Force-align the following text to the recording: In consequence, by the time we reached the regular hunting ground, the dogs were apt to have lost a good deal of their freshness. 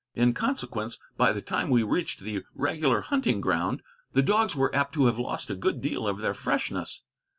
In 0.15 0.33
consequence, 0.33 0.97
by 1.15 1.31
the 1.31 1.43
time 1.43 1.69
we 1.69 1.83
reached 1.83 2.21
the 2.21 2.43
regular 2.55 3.01
hunting 3.01 3.39
ground, 3.39 3.83
the 4.13 4.23
dogs 4.23 4.55
were 4.55 4.75
apt 4.75 4.95
to 4.95 5.05
have 5.05 5.19
lost 5.19 5.51
a 5.51 5.55
good 5.55 5.79
deal 5.79 6.07
of 6.07 6.17
their 6.17 6.33
freshness. 6.33 7.03